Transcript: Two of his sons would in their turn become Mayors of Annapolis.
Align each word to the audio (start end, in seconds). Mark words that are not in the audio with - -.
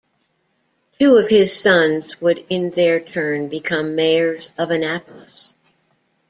Two 0.99 1.17
of 1.17 1.29
his 1.29 1.53
sons 1.55 2.19
would 2.19 2.43
in 2.49 2.71
their 2.71 2.99
turn 2.99 3.49
become 3.49 3.93
Mayors 3.93 4.49
of 4.57 4.71
Annapolis. 4.71 5.55